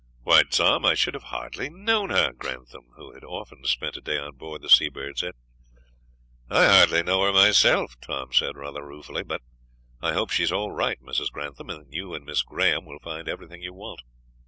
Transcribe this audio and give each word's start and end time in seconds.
"Why, 0.23 0.41
Tom, 0.49 0.83
I 0.83 0.95
should 0.95 1.13
have 1.13 1.25
hardly 1.25 1.69
known 1.69 2.09
her!" 2.09 2.33
Grantham, 2.33 2.87
who 2.95 3.13
had 3.13 3.23
often 3.23 3.63
spent 3.65 3.97
a 3.97 4.01
day 4.01 4.17
on 4.17 4.35
board 4.35 4.63
the 4.63 4.67
Seabird, 4.67 5.19
said. 5.19 5.35
"I 6.49 6.65
hardly 6.65 7.03
know 7.03 7.21
her 7.21 7.31
myself," 7.31 7.95
Tom 8.01 8.33
said, 8.33 8.57
rather 8.57 8.83
ruefully; 8.83 9.21
"but 9.21 9.41
I 10.01 10.13
hope 10.13 10.31
she's 10.31 10.51
all 10.51 10.71
right, 10.71 10.99
Mrs. 11.03 11.29
Grantham, 11.31 11.69
and 11.69 11.85
that 11.85 11.93
you 11.93 12.15
and 12.15 12.25
Miss 12.25 12.41
Graham 12.41 12.83
will 12.83 12.97
find 12.97 13.29
everything 13.29 13.61
you 13.61 13.75
want." 13.75 14.01